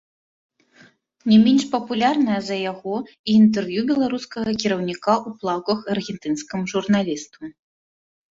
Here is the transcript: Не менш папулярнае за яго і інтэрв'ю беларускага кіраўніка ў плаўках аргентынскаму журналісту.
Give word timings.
Не 1.31 1.35
менш 1.45 1.63
папулярнае 1.73 2.37
за 2.45 2.55
яго 2.71 2.95
і 3.11 3.31
інтэрв'ю 3.41 3.81
беларускага 3.91 4.51
кіраўніка 4.63 5.13
ў 5.27 5.41
плаўках 5.43 5.79
аргентынскаму 5.97 6.63
журналісту. 6.73 7.39